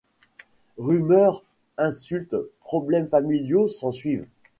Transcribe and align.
Rumeurs, 0.79 1.43
insultes, 1.77 2.35
problèmes 2.61 3.07
familiaux 3.07 3.67
s'en 3.67 3.91
suivent. 3.91 4.25